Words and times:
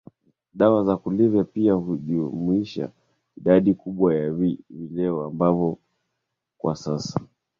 Dawa 0.53 0.83
za 0.83 0.97
kulevya 0.97 1.43
pia 1.43 1.73
hujumuisha 1.73 2.91
idadi 3.37 3.73
kubwa 3.73 4.15
ya 4.15 4.31
vileo 4.33 5.23
ambavyo 5.25 5.77
kwa 6.57 6.75
sasa 6.75 7.19